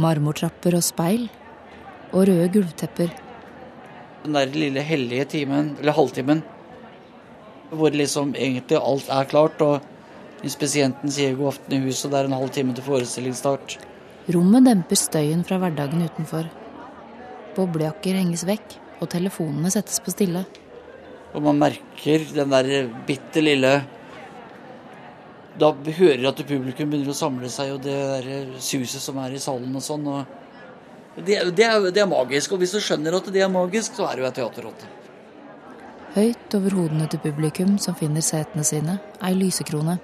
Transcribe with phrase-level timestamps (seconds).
[0.00, 1.28] Marmortrapper og speil.
[2.10, 3.10] Og røde gulvtepper.
[4.24, 6.42] Den der lille hellige timen, eller halvtimen,
[7.70, 9.80] hvor liksom egentlig alt er klart, og
[10.42, 13.78] inspisienten sier god aften i huset, det er en halv time til forestillingsstart.
[14.34, 16.50] Rommet demper støyen fra hverdagen utenfor.
[17.56, 20.44] Boblejakker henges vekk, og telefonene settes på stille.
[21.34, 23.72] Og man merker den der bitte lille
[25.60, 29.42] Da hører at publikum begynner å samle seg, og det der suset som er i
[29.42, 30.06] salen og sånn.
[30.08, 30.38] og
[31.16, 32.54] det, det, er, det, er, magisk.
[32.54, 34.88] Og hvis du skjønner at det er magisk, så er du ei teaterrotte.
[36.14, 39.98] Høyt over hodene til publikum som finner setene sine, ei lysekrone.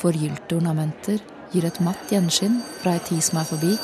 [0.00, 1.20] Forgylte ornamenter
[1.52, 3.74] gir et matt gjenskinn fra ei tid som er forbi.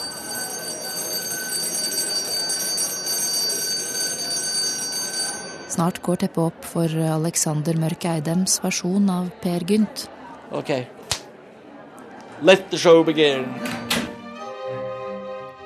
[5.80, 10.02] Snart går teppet opp for Alexander Mørk Eidems versjon av Per Gynt.
[10.52, 10.74] Ok.
[12.44, 13.46] Let the show begin.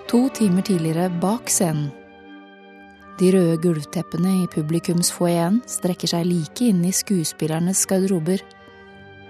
[0.07, 1.91] To timer tidligere bak scenen.
[3.19, 8.39] De røde gulvteppene i publikumsfoajeen strekker seg like inn i skuespillernes garderober,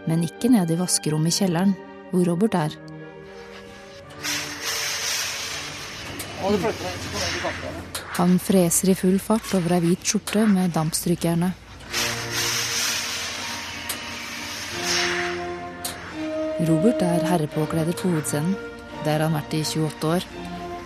[0.05, 1.73] men ikke ned i vaskerommet i kjelleren,
[2.13, 2.77] hvor Robert er.
[8.15, 11.51] Han freser i full fart over ei hvit skjorte med dampstrykejerne.
[16.69, 18.55] Robert er herrepåkleder på hovedscenen.
[19.03, 20.29] Det har han vært i 28 år.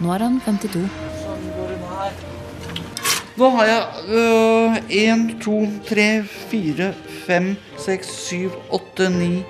[0.00, 0.86] Nå er han 52.
[1.20, 3.50] Sånn nå.
[3.58, 6.08] Har jeg én, to, tre,
[6.48, 6.90] fire,
[7.26, 9.44] fem, seks, syv, åtte, ni,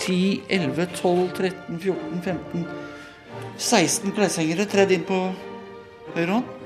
[0.00, 2.66] ti, elleve, tolv, 13, 14, 15
[3.58, 5.18] 16 kleshengere tredd inn på
[6.14, 6.63] høyre hånd.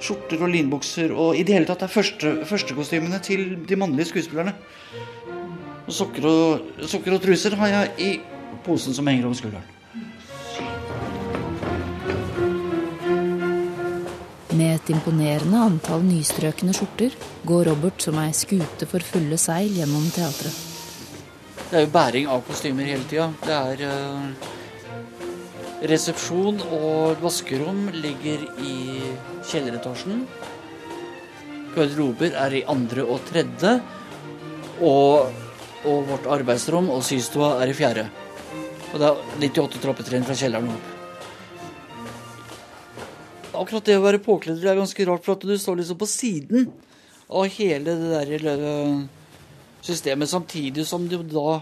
[0.00, 4.54] Skjorter og linbukser og i det hele tatt er første, førstekostymene til de mannlige skuespillerne.
[5.84, 8.10] Og sokker og, sokker og truser har jeg i
[8.64, 9.76] posen som henger over skulderen.
[14.56, 17.14] Med et imponerende antall nystrøkne skjorter
[17.48, 20.56] går Robert som ei skute for fulle seil gjennom teatret.
[21.70, 23.28] Det er jo bæring av kostymer hele tida.
[23.44, 24.50] Det er uh,
[25.80, 28.74] Resepsjon og vaskerom ligger i
[29.48, 30.26] kjelleretasjen.
[31.72, 33.78] Garderober er i andre og tredje.
[34.84, 35.32] Og,
[35.88, 38.06] og vårt arbeidsrom og systua er i fjerde.
[38.90, 40.96] Og det er 98 trappetrinn fra kjelleren opp.
[43.60, 46.70] Akkurat det å være påkledd er ganske rart, for at du står liksom på siden
[47.30, 49.06] av hele det der
[49.84, 51.60] systemet, samtidig som du da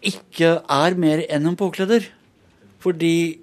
[0.00, 2.08] ikke er mer enn en påkleder.
[2.80, 3.38] Fordi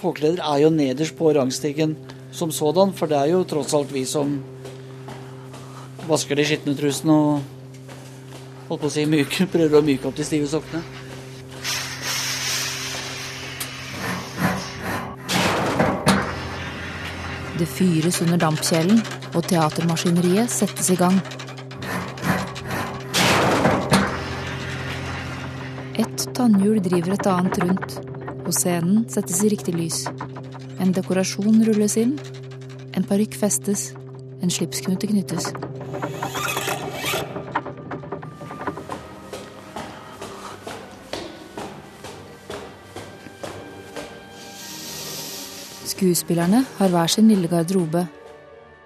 [0.00, 1.96] påkleder er jo nederst på rangstigen
[2.32, 4.38] som sådan, for det er jo tross alt vi som
[6.08, 10.26] vasker de skitne trusene og holdt på å si myke, prøver å myke opp de
[10.26, 10.82] stive sokkene.
[17.54, 18.98] Det fyres under dampkjelen,
[19.34, 21.20] og teatermaskineriet settes i gang.
[26.44, 27.92] Tannhjul driver et annet rundt,
[28.44, 30.02] og scenen settes i riktig lys.
[30.76, 32.18] En dekorasjon rulles inn,
[32.92, 33.86] en parykk festes,
[34.44, 35.48] en slipsknute knyttes.
[45.94, 48.04] Skuespillerne har hver sin lille garderobe.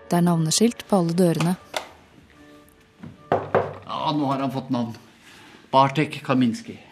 [0.07, 1.59] Det er navneskilt på alle dørene.
[3.35, 4.95] Ja, nå har han fått navn.
[5.75, 6.85] Bartek Kaminski.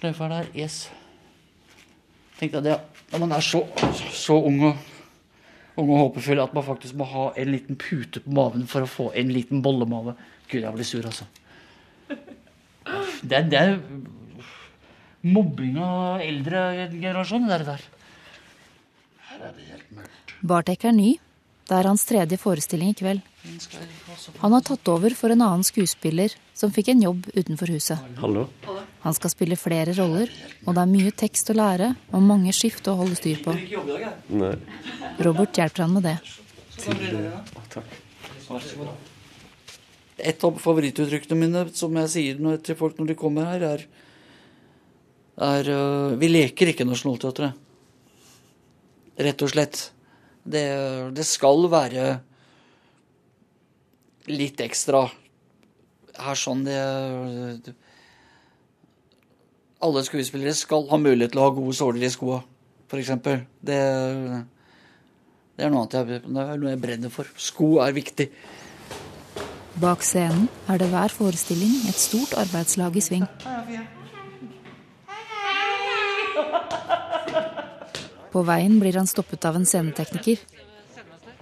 [0.00, 0.86] Sløyfa der, yes.
[2.38, 2.78] Tenkte det,
[3.12, 3.60] når man er så,
[4.16, 4.78] så ung, og,
[5.76, 8.88] ung og håpefull at man faktisk må ha en liten pute på maven for å
[8.88, 10.14] få en liten bollemave.
[10.48, 11.28] Gud, jeg blir sur, altså.
[13.20, 13.76] Det, det er
[15.28, 16.62] mobbing av eldre
[16.94, 17.84] generasjon, det der.
[19.28, 20.32] Her er det helt mørkt.
[20.40, 21.10] Bartek er ny.
[21.68, 23.20] Det er hans tredje forestilling i kveld.
[24.40, 28.02] Han har tatt over for en annen skuespiller som fikk en jobb utenfor huset.
[28.20, 28.44] Hallo.
[29.00, 30.28] Han skal spille flere roller,
[30.66, 33.56] og det er mye tekst å lære og mange skift å holde styr på.
[34.36, 34.52] Nei.
[35.24, 36.18] Robert hjelper han med det.
[37.72, 37.96] Takk.
[40.20, 43.86] Et av favorittuttrykkene mine som jeg sier til folk når de kommer her, er,
[45.40, 47.56] er øh, Vi leker ikke Nationaltheatret.
[49.20, 49.86] Rett og slett.
[50.44, 50.66] Det,
[51.16, 52.18] det skal være
[54.28, 55.06] litt ekstra
[56.20, 56.76] her sånn det,
[59.80, 62.42] Alle skuespillere skal ha mulighet til å ha gode såler i skoa,
[62.90, 63.14] f.eks.
[63.24, 63.78] Det,
[65.56, 67.30] det er noe annet jeg, det er noe jeg brenner for.
[67.40, 68.28] Sko er viktig.
[69.80, 73.24] Bak scenen er det hver forestilling et stort arbeidslag i sving.
[78.30, 80.42] På veien blir han stoppet av en scenetekniker.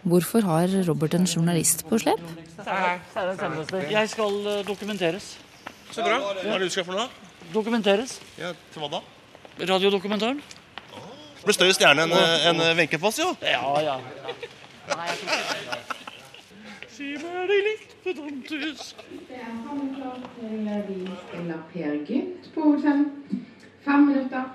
[0.09, 2.23] Hvorfor har Robert en journalist på slep?
[2.69, 5.39] Jeg skal eh, dokumenteres.
[5.91, 6.19] Så bra.
[6.21, 7.09] Hva er det du skal for noe?
[7.55, 8.19] Dokumenteres.
[8.37, 9.01] Ja, til hva da?
[9.69, 10.43] Radiodokumentaren.
[11.45, 13.31] Ble større stjerne enn en Wenche Foss, jo.
[13.41, 13.97] Ja, ja.
[16.93, 19.03] Si meg det litt pedantisk.
[19.29, 23.05] Det er han klar til vi spiller Per Gynt på hotell.
[23.87, 24.49] Fem minutter.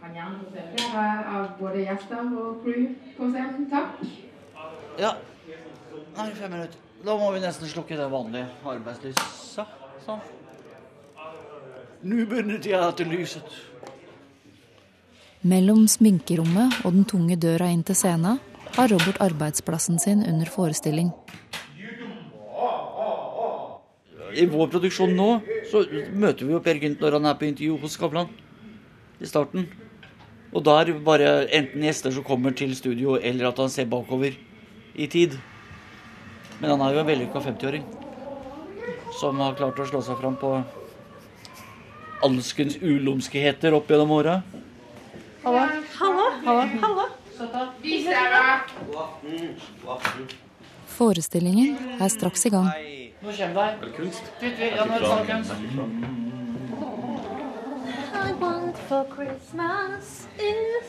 [0.00, 2.86] Kan gjerne få se flere av både gjester og crew
[3.18, 3.66] på scenen.
[3.72, 4.06] Takk.
[5.00, 5.16] Ja.
[6.16, 6.89] Nei, fem minutter.
[7.00, 9.76] Da må vi nesten slukke det vanlige arbeidslyset.
[10.04, 10.20] Sånn.
[12.04, 13.56] Nå begynner teaterlyset.
[15.48, 18.36] Mellom sminkerommet og den tunge døra inn til scenen
[18.74, 21.08] har Robert arbeidsplassen sin under forestilling.
[24.36, 25.30] I vår produksjon nå
[25.70, 25.82] så
[26.12, 28.28] møter vi jo Per Gynt når han er på intervju hos Skavlan.
[29.20, 29.70] I starten.
[30.52, 33.88] Og da er det bare enten gjester som kommer til studio, eller at han ser
[33.88, 34.36] bakover
[34.94, 35.40] i tid.
[36.60, 37.84] Men han er jo en vellykka 50-åring
[39.20, 40.52] som har klart å slå seg fram på
[42.24, 44.40] alskens ulumskheter opp gjennom åra.
[47.80, 48.74] Vis deg.
[51.00, 52.68] Forestillingen er straks i gang.
[53.20, 53.92] Nå kommer det.
[53.96, 54.28] Kunst?
[54.40, 55.52] Ja, nå er det kunst.
[58.20, 60.88] I want for Christmas is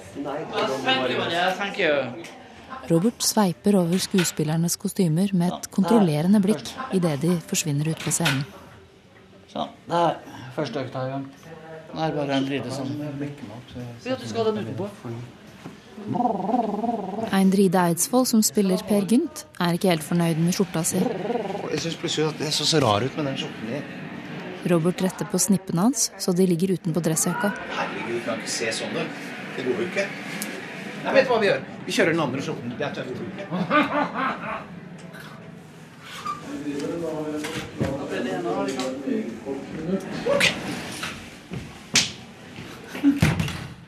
[0.83, 1.17] Thank you.
[1.31, 2.40] Yeah, thank you.
[2.91, 8.43] Robert sveiper over skuespillernes kostymer med et kontrollerende blikk idet de forsvinner ut på scenen.
[9.51, 9.71] Sånn.
[9.87, 10.17] Det er
[10.55, 11.29] første økta i gang.
[11.91, 12.91] Nå er det bare en sånn
[14.07, 14.89] Ja, du skal ha den utenpå.
[17.31, 21.01] Eindride Eidsvoll, som spiller Per Gynt, er ikke helt fornøyd med skjorta si.
[21.01, 23.83] Jeg syns plutselig at det så så rar ut med den skjorten.
[24.71, 27.53] Robert retter på snippene hans, så de ligger utenpå dressjakka.
[27.77, 29.23] Herregud, du kan ikke se sånn ut.
[29.55, 30.05] Det går jo ikke.
[31.01, 31.61] Jeg vet hva vi gjør.
[31.85, 32.73] Vi kjører den andre skjorten.
[32.77, 33.15] Det er tøft.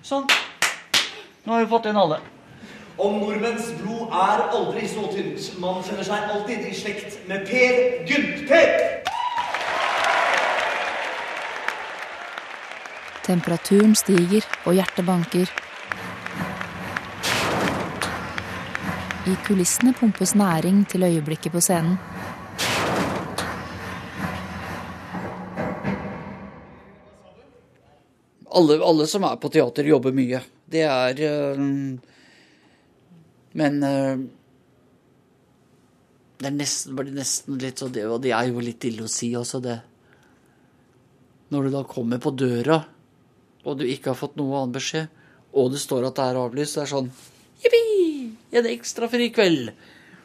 [0.03, 0.25] Sånn.
[1.43, 2.19] Nå har vi fått inn alle.
[3.03, 5.47] Om nordmenns blod er aldri så tynt.
[5.61, 7.79] Man kjenner seg alltid i slekt med Per
[8.09, 8.45] Gynt.
[8.49, 9.03] Per!
[13.23, 15.62] Temperaturen stiger, og hjertet banker.
[19.23, 21.97] I kulissene pumpes næring til øyeblikket på scenen.
[28.53, 30.41] alle, alle som er på teater, jobber mye.
[30.69, 31.59] Det er øh,
[33.53, 34.19] Men øh,
[36.39, 39.29] det er nesten, blir nesten litt sånn det, det er jo litt ille å si
[39.37, 39.77] også, det.
[41.53, 42.81] Når du da kommer på døra,
[43.63, 45.21] og du ikke har fått noe annen beskjed,
[45.53, 47.11] og det står at det er avlyst, det er sånn!
[48.53, 49.71] En ekstra fri kveld.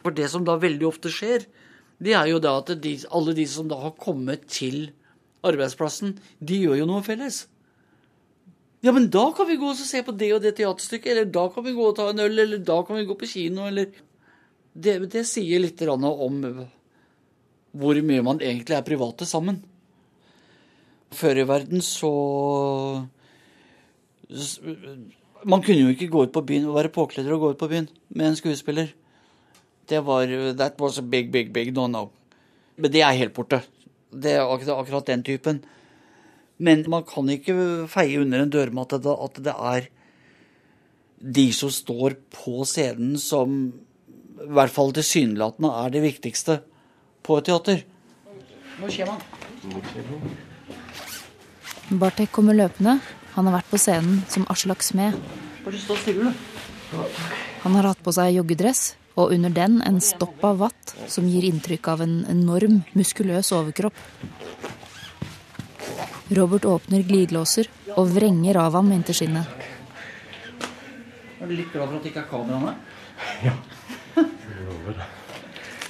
[0.04, 1.46] For det som da veldig ofte skjer,
[1.98, 4.90] det er jo da at de, alle de som da har kommet til
[5.46, 7.46] arbeidsplassen, de gjør jo noe felles.
[8.84, 11.48] Ja, men da kan vi gå og se på det og det teaterstykket, eller da
[11.50, 13.90] kan vi gå og ta en øl, eller da kan vi gå på kino, eller
[14.78, 16.44] Det, det sier litt om
[17.72, 19.56] hvor mye man egentlig er private sammen.
[21.10, 22.12] Før i verden så
[25.44, 27.68] Man kunne jo ikke gå ut på byen og være påkledd og gå ut på
[27.70, 28.92] byen med en skuespiller.
[29.88, 30.26] Det var
[30.58, 32.08] That was a big, big, big no-no.
[32.76, 33.62] Men det er helt borte.
[34.12, 35.62] Det er akkurat den typen.
[36.58, 39.88] Men man kan ikke feie under en dørmatte at det er
[41.18, 43.72] de som står på scenen som
[44.38, 46.60] i hvert fall tilsynelatende er det viktigste
[47.26, 47.82] på et teater.
[48.78, 49.22] Nå skjer man.
[51.98, 52.98] Bartek kommer løpende.
[53.38, 55.14] Han har vært på scenen som Aslak Smed.
[57.62, 61.46] Han har hatt på seg joggedress, og under den en stopp av vatt som gir
[61.46, 63.94] inntrykk av en enorm, muskuløs overkropp.
[66.34, 69.46] Robert åpner glidelåser og vrenger av ham inntil skinnet.
[71.38, 72.74] Er du litt glad for at det ikke er kamera
[73.46, 73.54] Ja.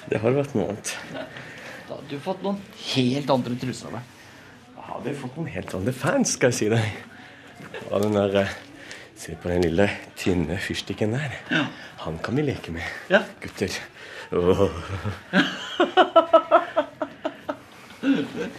[0.09, 0.97] Det har vært noe annet.
[1.17, 2.61] Da hadde du fått noen
[2.93, 4.17] helt andre truser av deg.
[4.77, 7.07] Da hadde fått noen helt andre fans, skal jeg si deg.
[7.91, 8.57] Og den der eh,
[9.19, 11.33] Se på den lille, tynne fyrstikken der.
[12.05, 13.25] Han kan vi leke med, Ja.
[13.43, 13.75] gutter.
[14.31, 14.69] Oh.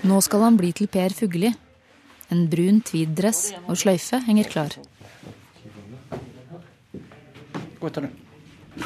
[0.03, 1.53] Nå skal han bli til Per Fugelli.
[2.29, 4.75] En brun tweeddress og sløyfe henger klar.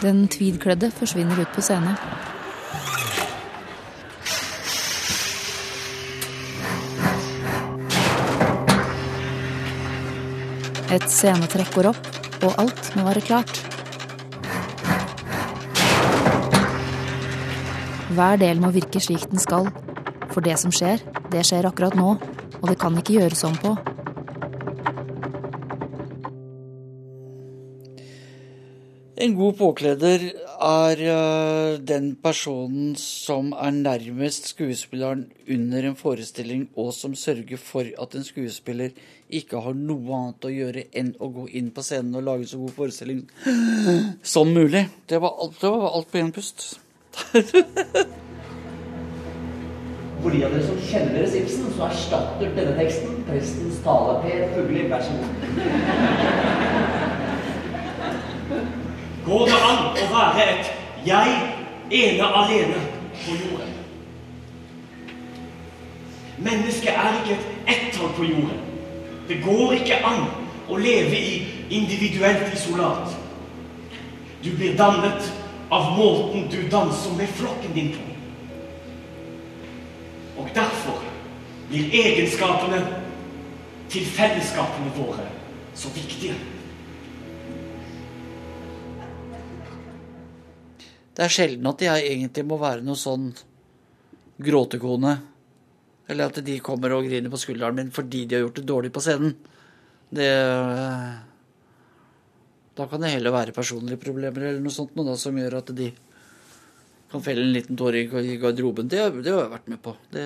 [0.02, 0.28] Den.
[0.28, 1.98] tweed-kledde forsvinner ut på scenen.
[10.94, 12.10] Et scenetrekk går opp,
[12.46, 13.62] og alt må være klart.
[18.14, 19.72] Hver del må virke slik den skal,
[20.30, 21.02] for det som skjer,
[21.34, 22.12] det skjer akkurat nå,
[22.60, 23.74] og det kan ikke gjøres om på.
[29.24, 30.30] En god påkleder
[30.64, 37.84] er øh, den personen som er nærmest skuespilleren under en forestilling, og som sørger for
[38.02, 38.90] at en skuespiller
[39.30, 42.58] ikke har noe annet å gjøre enn å gå inn på scenen og lage så
[42.62, 43.24] god forestilling
[44.34, 44.88] som mulig.
[45.10, 46.78] Det var alt, det var alt på én pust.
[50.24, 54.22] For de av dere som kjenner deres Ibsen, så erstatter denne teksten prestens tale.
[54.24, 56.63] Per Fugli, vær så god.
[59.26, 60.72] Går det an å være et
[61.06, 61.36] jeg
[61.92, 62.82] ene alene
[63.24, 63.70] på jorden?
[66.44, 68.60] Mennesket er ikke et ett-tall på jorden.
[69.28, 70.26] Det går ikke an
[70.70, 71.36] å leve i
[71.72, 73.14] individuelt isolat.
[74.44, 75.30] Du blir dannet
[75.72, 78.10] av måten du danser med flokken din på.
[80.42, 81.00] Og derfor
[81.70, 82.82] blir egenskapene
[83.90, 85.30] til fellesskapene våre
[85.76, 86.36] så viktige.
[91.14, 93.28] Det er sjelden at jeg egentlig må være noe sånn
[94.44, 95.14] gråtekone.
[96.10, 98.92] Eller at de kommer og griner på skulderen min fordi de har gjort det dårlig
[98.94, 99.36] på scenen.
[100.14, 100.32] Det
[102.74, 105.70] Da kan det heller være personlige problemer eller noe sånt noe da, som gjør at
[105.78, 105.92] de
[107.12, 108.88] kan felle en liten tåre i garderoben.
[108.90, 109.94] Det, det har jeg vært med på.
[110.10, 110.26] Det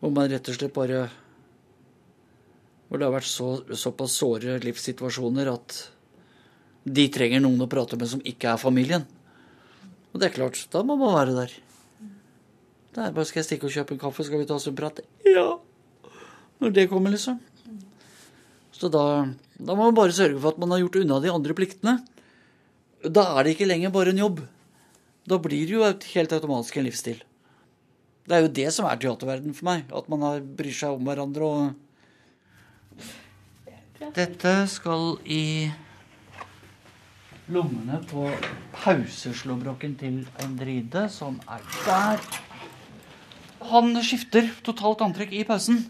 [0.00, 1.04] Hvor man rett og slett bare
[2.88, 5.91] Hvor det har vært så, såpass såre livssituasjoner at
[6.84, 9.04] de trenger noen å prate med som ikke er familien.
[10.12, 11.54] Og det er klart, da må man være der.
[12.92, 14.76] Det er bare skal jeg stikke og kjøpe en kaffe, skal vi ta oss en
[14.76, 15.00] prat?
[15.24, 15.46] Ja.
[16.60, 17.38] Når det kommer, liksom.
[18.76, 19.04] Så da,
[19.56, 22.00] da må man bare sørge for at man har gjort unna de andre pliktene.
[23.02, 24.42] Da er det ikke lenger bare en jobb.
[25.28, 27.22] Da blir det jo helt automatisk en livsstil.
[28.26, 29.86] Det er jo det som er teaterverdenen for meg.
[29.94, 31.62] At man har, bryr seg om hverandre og
[34.12, 35.70] Dette skal i
[37.52, 38.26] lommene på
[38.82, 42.22] pauseslåbroken til Endride, som er der.
[43.72, 45.84] Han skifter totalt antrekk i pausen.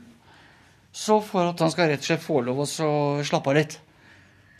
[0.93, 2.69] Så for at han skal rett og slett få lov å
[3.25, 3.79] slappe av litt,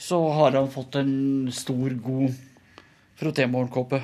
[0.01, 2.33] så har han fått en stor, god
[3.21, 4.01] frotémorgenkåpe.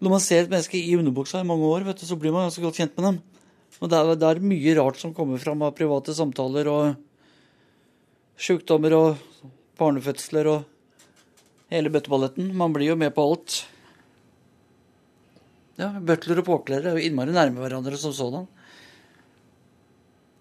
[0.00, 2.64] Når man ser et menneske i underbuksa i mange år, du, så blir man ganske
[2.64, 3.20] godt kjent med dem.
[3.80, 6.96] Og det er, det er mye rart som kommer fram av private samtaler og
[8.40, 9.50] sjukdommer og
[9.80, 10.64] barnefødsler og
[11.70, 12.50] hele bøtteballetten.
[12.56, 13.60] Man blir jo med på alt.
[15.80, 18.46] Ja, Butler og påkledere er jo innmari nærme hverandre som sådan.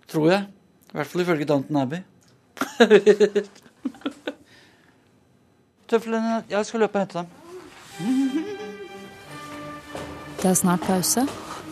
[0.10, 0.48] Tror jeg.
[0.90, 2.02] I hvert fall ifølge Downton Abbey.
[5.90, 7.28] Tøflene Jeg skal løpe og hente dem.
[10.40, 11.28] Det er snart pause,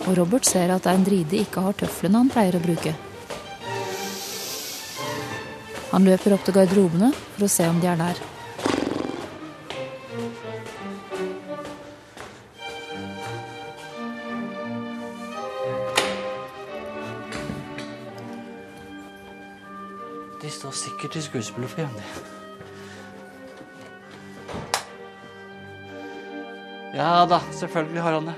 [0.05, 2.95] og Robert ser at Eindride ikke har tøflene han pleier å bruke.
[5.91, 8.36] Han løper opp til garderobene for å se om de er der.
[20.87, 22.03] Sikkert i skuespillerforeningen.
[26.95, 28.35] Ja da, selvfølgelig har han det.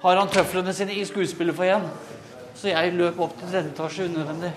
[0.00, 1.90] Har han tøflene sine i skuespillerforeningen?
[2.54, 4.52] Så jeg løp opp til tredje etasje unødvendig.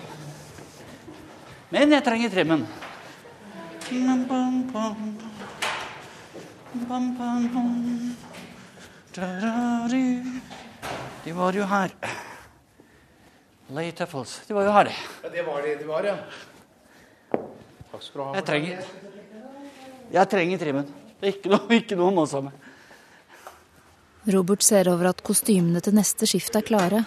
[1.72, 2.66] Men jeg trenger trimmen.
[11.24, 11.90] De var jo her.
[13.72, 14.42] Lay Tuffles.
[14.46, 14.94] De var jo her, de.
[15.24, 16.16] Ja, det var det de var, ja.
[17.32, 18.34] Takk skal du ha.
[18.36, 18.84] Jeg trenger
[20.12, 20.90] Jeg trenger trimmen.
[21.20, 22.52] Det er ikke noe, ikke noe nå sammen.
[24.34, 27.02] Robert ser over at kostymene til neste skift er klare.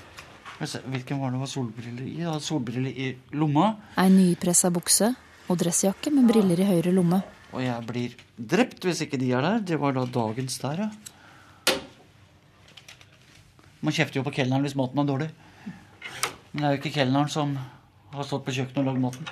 [0.57, 2.25] Hvilken var det var solbriller i?
[2.41, 3.71] Solbriller i lomma.
[4.01, 5.11] Ei nypressa bukse
[5.47, 7.21] og dressjakke med briller i høyre lomme.
[7.53, 9.61] Og jeg blir drept hvis ikke de er der.
[9.61, 10.89] Det var da dagens der, ja.
[13.85, 15.29] Man kjefter jo på kelneren hvis maten er dårlig.
[16.57, 17.51] Men det er jo ikke kelneren som
[18.17, 19.27] har stått på kjøkkenet og lagd maten.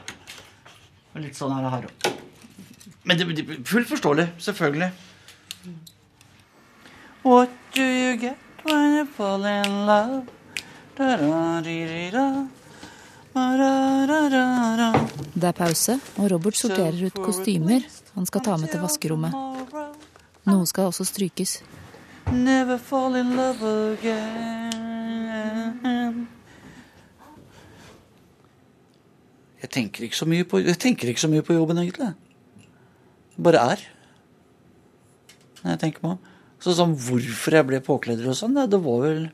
[1.17, 1.93] Litt sånn er det her òg.
[3.01, 4.27] Men det, det, fullt forståelig.
[4.45, 4.91] Selvfølgelig.
[7.25, 10.21] What do you get when you fall in love?
[10.99, 12.45] Da-da-di-di-da.
[13.33, 14.91] Da-da-da-da-da.
[15.33, 17.81] Det er pause, og Robert sorterer ut kostymer
[18.13, 19.33] han skal ta med til vaskerommet.
[20.45, 21.57] Noe skal også strykes.
[22.29, 23.65] Never fall in love
[23.97, 24.85] again.
[29.63, 32.11] Jeg tenker ikke så mye på, jeg så mye på jobben, egentlig.
[33.41, 33.83] Bare er.
[35.61, 36.33] Når jeg tenker meg om.
[36.61, 39.25] Så sånn hvorfor jeg ble påkledder og sånn, det var vel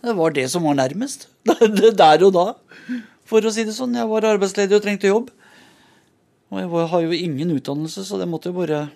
[0.00, 1.28] Det var det som var nærmest.
[2.00, 2.46] Der og da.
[3.28, 3.96] For å si det sånn.
[3.98, 5.28] Jeg var arbeidsledig og trengte jobb.
[6.50, 8.88] Og jeg har jo ingen utdannelse, så det måtte jo bare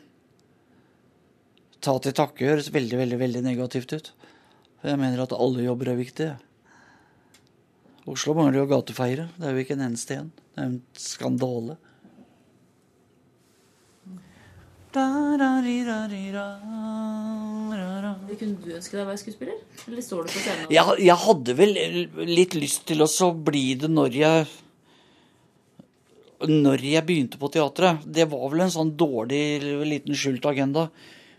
[1.85, 4.11] ta til takke høres veldig, veldig, veldig negativt ut.
[4.81, 6.33] For jeg mener at alle jobber er viktige.
[8.11, 9.31] Oslo mangler jo gatefeiere.
[9.39, 10.31] Det er jo ikke en eneste en.
[10.35, 11.77] Det er jo en skandale.
[18.35, 19.57] Kunne du ønske deg å være skuespiller?
[19.89, 20.69] Eller står du på scenen?
[20.71, 21.75] Jeg, jeg hadde vel
[22.29, 24.47] litt lyst til å så bli det når jeg
[26.45, 28.05] Når jeg begynte på teatret.
[28.05, 29.43] Det var vel en sånn dårlig
[29.89, 30.91] liten skjult agenda.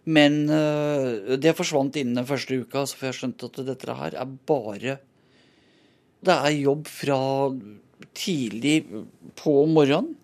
[0.05, 4.39] Men øh, det forsvant innen den første uka, så jeg skjønte at dette her er
[4.49, 4.99] bare
[6.25, 7.17] Det er jobb fra
[8.17, 8.79] tidlig
[9.37, 10.15] på morgenen.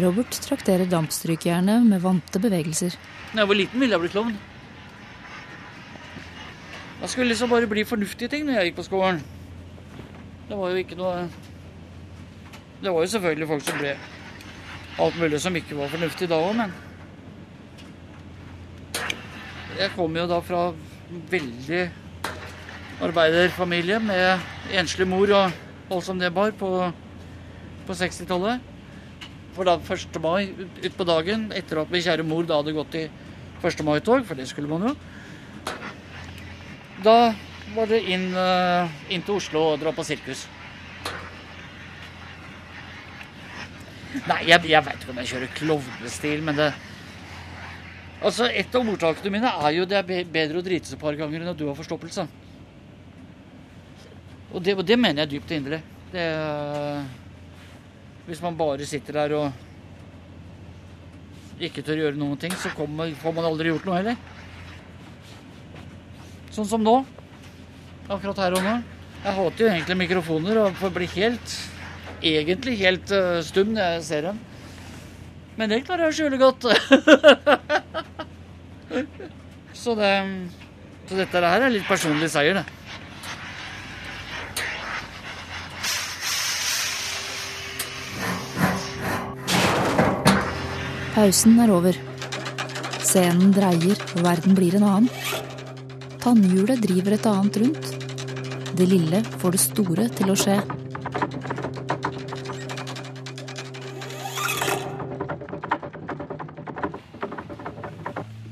[0.00, 2.94] Robert trakterer dampstrykejernet med vante bevegelser.
[3.34, 4.38] Da jeg var liten, ville jeg bli klovn.
[7.00, 9.20] Jeg skulle liksom bare bli fornuftige ting når jeg gikk på skolen.
[10.48, 11.28] Det var jo ikke noe
[12.80, 13.92] Det var jo selvfølgelig folk som ble
[15.00, 16.72] alt mulig som ikke var fornuftig da òg, men
[19.78, 20.62] Jeg kom jo da fra
[21.30, 21.84] veldig
[23.00, 25.54] arbeiderfamilie med enslig mor og
[25.90, 26.70] alt som det bar på,
[27.86, 28.60] på 60-tallet.
[29.56, 30.20] For da 1.
[30.22, 30.52] mai
[30.86, 33.06] utpå dagen, etter at min kjære mor da hadde gått i
[33.64, 33.82] 1.
[33.86, 34.94] mai-tog, for det skulle man jo
[37.04, 37.32] Da
[37.74, 40.44] var det inn, eh, inn til Oslo og dra på sirkus.
[44.26, 46.70] Nei, jeg, jeg veit ikke om jeg kjører klovnestil, men det
[48.20, 51.16] Altså, Et av ordtakene mine er jo det er bedre å drite seg et par
[51.16, 52.26] ganger enn at du har forstoppelse.
[54.50, 55.80] Og det, og det mener jeg dypt og inderlig.
[56.10, 57.02] Eh,
[58.26, 59.52] Hvis man bare sitter der og
[61.60, 64.16] ikke tør gjøre noen ting, så kommer, får man aldri gjort noe heller.
[66.50, 66.96] Sånn som nå.
[68.10, 68.74] Akkurat her og nå.
[69.20, 71.58] Jeg hater jo egentlig mikrofoner og får bli helt
[72.20, 74.40] Egentlig helt eh, stum når jeg ser dem.
[75.56, 76.66] Men det klarer jeg å skjule godt.
[79.82, 80.10] så det
[81.08, 82.79] Så dette her er litt personlig seier, det.
[91.14, 91.96] Pausen er over.
[93.02, 95.08] Scenen dreier, og verden blir en annen.
[96.22, 97.88] Tannhjulet driver et annet rundt.
[98.78, 100.60] Det lille får det store til å skje.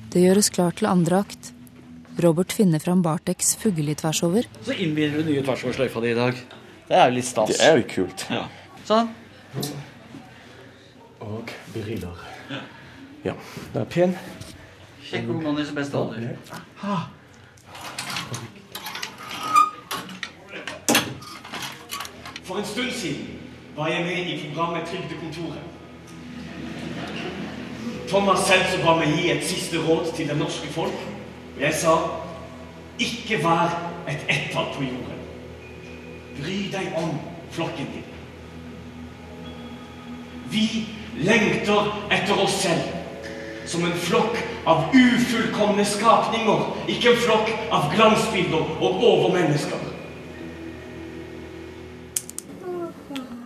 [0.09, 1.53] Det gjøres klart til andre akt.
[2.25, 4.49] Robert finner fram Bartex fugle tvers over.
[4.67, 6.41] Så innbyr du nye tversoversløyfa di i dag.
[6.89, 7.53] Det er jo litt stas.
[7.55, 8.27] Det er jo kult.
[8.35, 8.49] Ja.
[8.89, 9.13] Sånn.
[11.29, 12.27] Og briller.
[13.25, 13.33] Ja,
[13.75, 14.15] det er pen.
[15.05, 16.29] Sjekk ung er i sin beste alder.
[22.45, 23.41] For en stund siden
[23.77, 25.63] var jeg med i programmet Trygdekontoret.
[28.09, 30.97] Thomas Seltzer ba meg gi et siste råd til det norske folk.
[31.57, 31.97] Og jeg sa
[32.99, 33.75] ikke vær
[34.09, 35.27] et ett-tall på jorden.
[36.39, 37.19] Bry deg om
[37.53, 38.07] flokken din.
[40.51, 40.65] Vi
[41.25, 42.95] lengter etter oss selv
[43.69, 49.85] som en flokk av ufullkomne skapninger, ikke en flokk av glansbilder og overmennesker.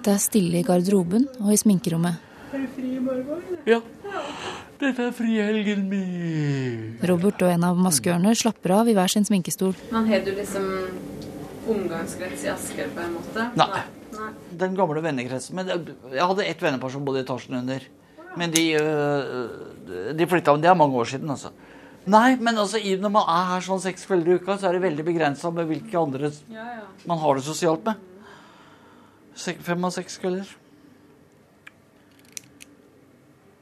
[0.02, 2.22] Det er stille i garderoben og i sminkerommet.
[2.52, 3.58] Er du fri i morgen?
[3.66, 3.78] Ja.
[4.82, 6.78] Dette er frihelgen min.
[7.06, 9.76] Robert og en av maskørene slapper av i hver sin sminkestol.
[9.94, 10.66] Men har du liksom
[11.70, 13.46] omgangskrets i Asker på en måte?
[13.58, 13.84] Nei.
[14.58, 15.56] Den gamle vennekretsen.
[15.56, 15.70] Men
[16.12, 17.84] jeg hadde ett vennepar som bodde i etasjen under.
[18.36, 21.52] Men de, øh, de flytta Det er mange år siden, altså.
[22.06, 24.82] Nei, men altså, når man er her sånn seks kvelder i uka, så er det
[24.82, 26.88] veldig begrensa med hvilke andre Ja, ja.
[27.06, 27.94] man har det sosialt med.
[29.36, 30.48] Fem av seks kvelder.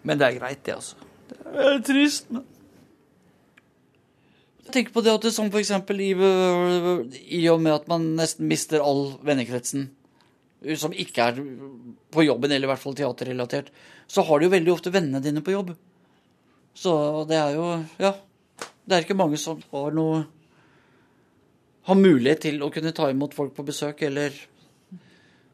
[0.02, 0.96] Men det er greit, det, altså.
[1.28, 2.46] Det er trist, men
[4.64, 8.04] Jeg tenker på det at det som for eksempel i, i og med at man
[8.14, 9.88] nesten mister all vennekretsen
[10.76, 11.38] som ikke er
[12.12, 13.70] på jobben, eller i hvert fall teaterrelatert,
[14.10, 15.72] så har du jo veldig ofte vennene dine på jobb.
[16.76, 16.92] Så
[17.28, 18.14] det er jo Ja.
[18.86, 20.26] Det er ikke mange som har noe
[21.84, 24.30] Har mulighet til å kunne ta imot folk på besøk, eller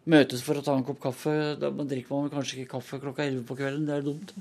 [0.07, 1.57] møtes for å ta en kopp kaffe.
[1.59, 3.87] Da drikker man kanskje ikke kaffe klokka 11 på kvelden.
[3.87, 4.33] Det er dumt.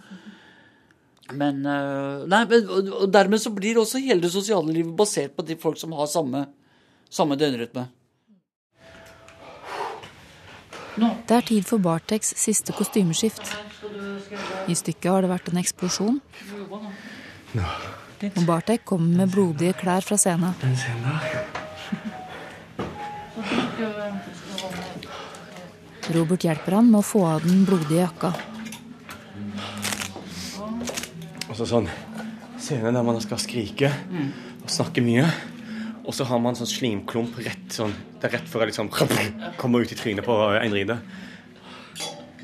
[1.34, 5.56] Men, øh, nei, og dermed så blir også hele det sosiale livet basert på de
[5.56, 6.48] folk som har samme,
[7.10, 7.88] samme døgnrytme.
[10.96, 13.52] Det er tid for Bartex siste kostymeskift.
[14.68, 16.22] I stykket har det vært en eksplosjon.
[18.32, 20.56] Og Bartek kommer med blodige klær fra scenen.
[26.16, 28.32] Robert hjelper han med å få av den blodige jakka.
[31.50, 31.90] Altså sånn
[32.62, 33.92] scene der man skal skrike
[34.64, 35.28] og snakke mye.
[36.06, 38.90] Og så har man sånn slimklump rett sånn Det er rett før jeg liksom
[39.58, 41.00] kommer ut i trynet på en ride.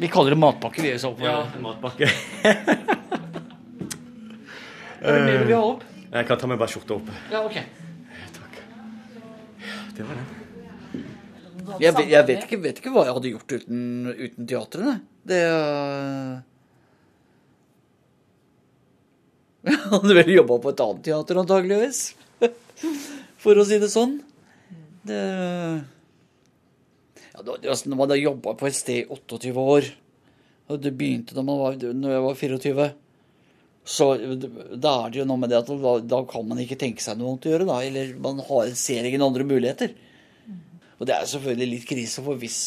[0.01, 0.95] Vi kaller det matpakke, vi.
[0.97, 1.11] Så.
[1.21, 2.07] Ja, matpakke.
[5.01, 5.83] Er det mer du vil ha opp?
[6.11, 7.09] Jeg kan ta med bare skjorta opp.
[7.31, 7.57] Ja, ok.
[9.97, 10.27] Det var den.
[11.81, 13.81] Jeg, vet- jeg vet, ikke, vet ikke hva jeg hadde gjort uten,
[14.17, 14.95] uten teatrene.
[15.29, 16.33] Det øh,
[19.69, 21.99] Jeg hadde vel jobba på et annet teater, antageligvis.
[23.41, 24.19] For å si det sånn.
[25.07, 25.21] Det
[27.31, 29.87] ja, det, altså, Når man har jobba på et sted i 28 år,
[30.71, 32.91] og det begynte da man var, når jeg var 24
[33.81, 34.11] så
[34.77, 37.17] da er det jo noe med det at da, da kan man ikke tenke seg
[37.17, 37.79] noe annet å gjøre, da.
[37.81, 39.95] Eller man har, ser ingen andre muligheter.
[40.99, 42.59] Og det er selvfølgelig litt krise, for hvis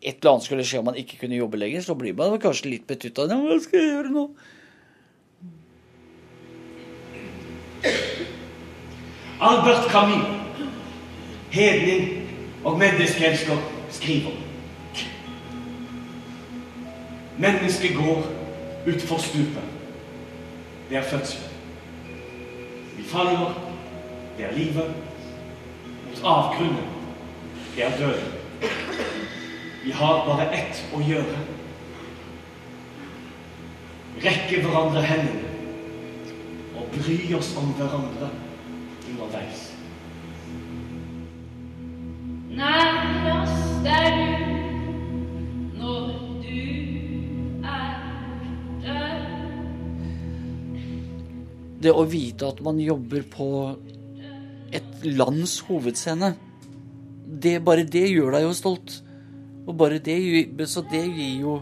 [0.00, 2.72] et eller annet skulle skje og man ikke kunne jobbe lenger, så blir man kanskje
[2.72, 3.28] litt betutta.
[3.28, 4.24] Ja, hva skal jeg gjøre nå?
[9.40, 10.26] Albert Camus,
[11.50, 12.28] hedning
[12.64, 13.56] og menneskeelsker,
[13.90, 14.30] skriver.
[17.38, 18.26] Mennesket går
[18.86, 19.62] utfor stupet.
[20.90, 21.40] Det er fødsel.
[22.96, 23.60] Vi faller.
[24.38, 24.94] Det er livet.
[26.08, 26.86] Mot avgrunnen.
[27.76, 28.32] Det er døden.
[29.84, 31.40] Vi har bare ett å gjøre.
[34.24, 35.50] Rekke hverandre hendene
[36.78, 38.30] og bry oss om hverandre
[39.14, 39.62] underveis.
[42.54, 42.98] Nær
[43.34, 44.26] oss der du,
[45.78, 46.08] når
[46.42, 46.60] du
[47.66, 47.92] er
[48.84, 49.24] død.
[51.82, 53.48] Det å vite at man jobber på
[54.74, 56.34] et lands hovedscene,
[57.24, 59.00] det, bare det gjør deg jo stolt.
[59.64, 60.18] Og bare det,
[60.68, 61.54] så det gir jo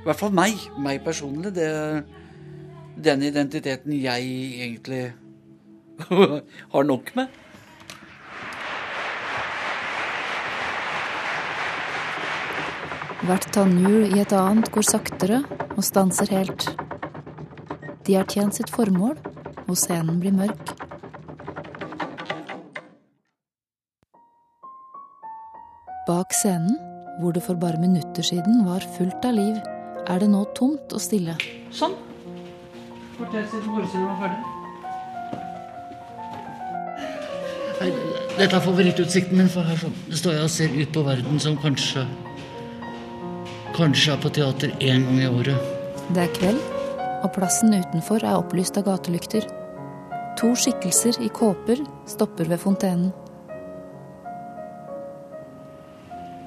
[0.00, 1.66] I hvert fall meg, meg personlig, det,
[3.02, 4.28] den identiteten jeg
[4.64, 5.00] egentlig
[6.72, 7.28] har nok med.
[13.26, 15.40] Hvert tannhjul i et annet går saktere
[15.72, 16.68] og stanser helt.
[18.06, 19.16] De har tjent sitt formål,
[19.66, 20.74] og scenen blir mørk.
[26.06, 26.76] Bak scenen,
[27.18, 29.58] hvor det for bare minutter siden var fullt av liv,
[30.06, 31.34] er det nå tomt og stille.
[31.74, 31.98] Sånn.
[33.16, 34.55] Kvarter siden forestillingen var ferdig.
[37.76, 39.76] Dette er favorittutsikten min, for her.
[40.08, 42.06] Det står jeg og ser ut på verden som kanskje
[43.76, 45.72] Kanskje er på teater én gang i året.
[46.16, 46.60] Det er kveld,
[47.20, 49.44] og plassen utenfor er opplyst av gatelykter.
[50.40, 53.10] To skikkelser i kåper stopper ved fontenen.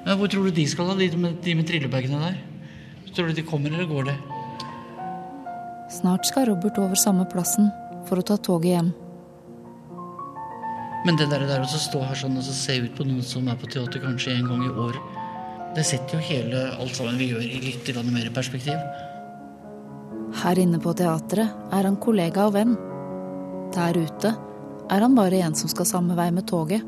[0.08, 0.96] Ja, hvor tror du de skal, da?
[0.98, 2.40] De med, de med trillebagene der?
[3.14, 4.18] Tror du de kommer, eller går det?
[6.00, 7.70] Snart skal Robert over samme plassen
[8.10, 8.92] for å ta toget hjem.
[11.06, 13.48] Men det der, der å stå her sånn og så se ut på noen som
[13.48, 14.98] er på teater kanskje en gang i år,
[15.76, 18.76] det setter jo hele alt sammen vi gjør, i litt mer perspektiv.
[20.44, 22.76] Her inne på teatret er han kollega og venn.
[23.74, 24.34] Der ute
[24.90, 26.84] er han bare en som skal samme vei med toget.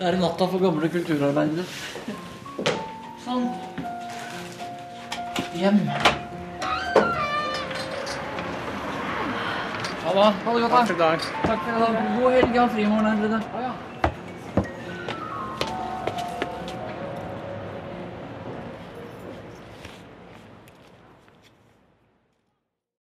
[0.00, 1.66] Det er natta for gamle kulturarbeidere.
[3.24, 3.48] Sånn.
[5.60, 5.82] Hjem.
[10.10, 10.32] Ha det.
[10.44, 10.78] Ha det godt, da.
[11.46, 12.18] Takk for i dag.
[12.22, 12.58] God helg.
[12.58, 13.89] Ha fri i morgen, Henride.